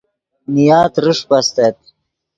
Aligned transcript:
نیا 0.53 0.79
ترݰپ 0.93 1.29
استت 1.39 1.77